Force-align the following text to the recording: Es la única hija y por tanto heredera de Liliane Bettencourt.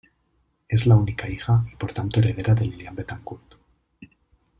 Es 0.67 0.87
la 0.87 0.95
única 0.95 1.29
hija 1.29 1.63
y 1.71 1.75
por 1.75 1.93
tanto 1.93 2.19
heredera 2.19 2.55
de 2.55 2.65
Liliane 2.65 2.95
Bettencourt. 2.95 3.53